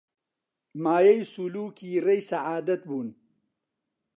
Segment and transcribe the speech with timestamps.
[0.83, 3.07] مایەی سولووکی ڕێی سەعادەت بوون